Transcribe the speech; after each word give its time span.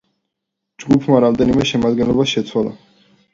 ჯგუფმა 0.83 1.19
რამდენიმე 1.25 1.67
შემადგენლობა 1.73 2.27
შეიცვალა. 2.33 2.75